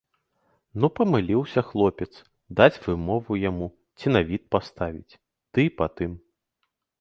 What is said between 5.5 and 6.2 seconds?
ды і па тым.